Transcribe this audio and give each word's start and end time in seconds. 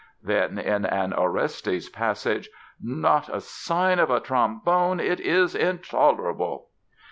Then, 0.23 0.57
in 0.57 0.83
an 0.85 1.13
Orestes 1.13 1.87
passage: 1.87 2.49
"Not 2.81 3.29
a 3.29 3.39
sign 3.39 3.99
of 3.99 4.09
a 4.09 4.19
trombone; 4.19 4.99
it 4.99 5.19
is 5.19 5.53
intolerable!" 5.53 6.69